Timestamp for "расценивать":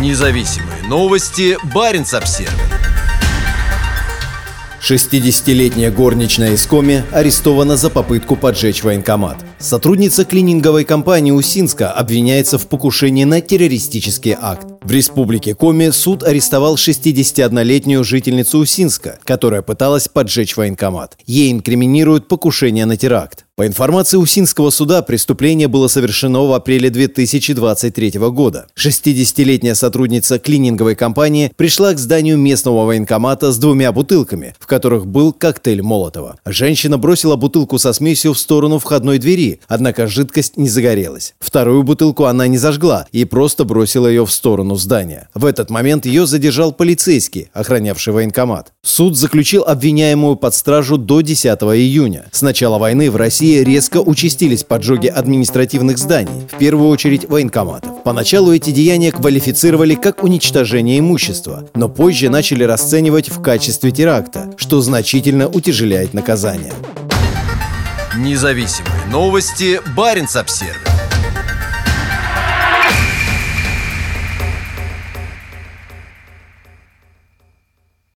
62.64-63.30